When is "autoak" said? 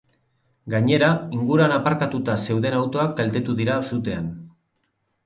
2.79-3.13